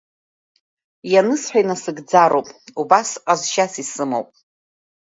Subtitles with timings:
[1.13, 2.47] Ианысҳәа инасыгӡароуп,
[2.81, 4.29] убас ҟазшьас исымоуп.